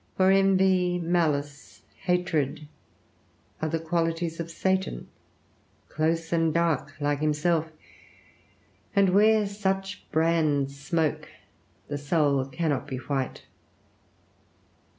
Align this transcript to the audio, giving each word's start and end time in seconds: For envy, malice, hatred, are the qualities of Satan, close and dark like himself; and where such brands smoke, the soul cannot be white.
For 0.17 0.31
envy, 0.31 0.97
malice, 0.97 1.83
hatred, 1.95 2.67
are 3.61 3.69
the 3.69 3.77
qualities 3.77 4.39
of 4.39 4.49
Satan, 4.49 5.09
close 5.89 6.33
and 6.33 6.51
dark 6.51 6.95
like 6.99 7.19
himself; 7.19 7.71
and 8.95 9.09
where 9.11 9.45
such 9.45 10.09
brands 10.11 10.75
smoke, 10.75 11.29
the 11.87 11.99
soul 11.99 12.43
cannot 12.47 12.87
be 12.87 12.97
white. 12.97 13.43